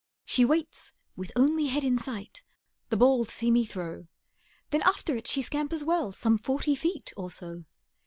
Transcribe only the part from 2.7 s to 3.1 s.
The